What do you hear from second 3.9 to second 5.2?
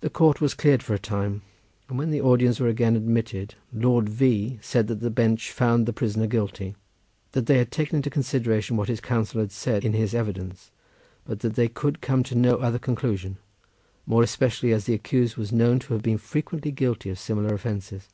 V— said that the